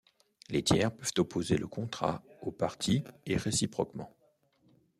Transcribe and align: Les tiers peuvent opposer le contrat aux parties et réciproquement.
Les 0.49 0.63
tiers 0.63 0.91
peuvent 0.91 1.13
opposer 1.19 1.57
le 1.59 1.67
contrat 1.67 2.23
aux 2.41 2.51
parties 2.51 3.03
et 3.27 3.37
réciproquement. 3.37 4.17